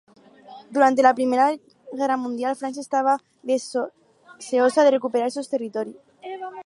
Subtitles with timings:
[0.71, 1.55] Durante la Primera
[1.93, 6.01] Guerra Mundial, Francia estaba deseosa de recuperar esos territorios.